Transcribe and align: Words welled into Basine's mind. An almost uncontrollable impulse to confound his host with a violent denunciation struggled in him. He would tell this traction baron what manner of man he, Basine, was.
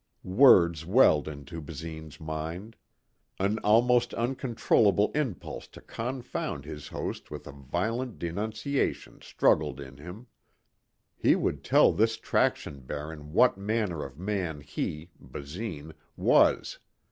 Words 0.23 0.83
welled 0.83 1.27
into 1.27 1.61
Basine's 1.61 2.19
mind. 2.19 2.75
An 3.37 3.59
almost 3.59 4.15
uncontrollable 4.15 5.11
impulse 5.13 5.67
to 5.67 5.79
confound 5.81 6.65
his 6.65 6.87
host 6.87 7.29
with 7.29 7.45
a 7.45 7.51
violent 7.51 8.17
denunciation 8.17 9.21
struggled 9.21 9.79
in 9.79 9.97
him. 9.97 10.25
He 11.15 11.35
would 11.35 11.63
tell 11.63 11.93
this 11.93 12.17
traction 12.17 12.79
baron 12.79 13.31
what 13.31 13.59
manner 13.59 14.03
of 14.03 14.17
man 14.17 14.61
he, 14.61 15.11
Basine, 15.21 15.93
was. 16.17 16.79